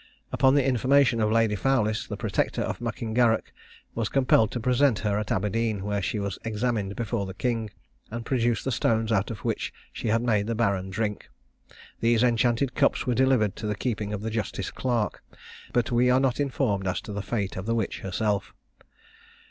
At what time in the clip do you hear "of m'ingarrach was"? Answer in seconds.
2.63-4.09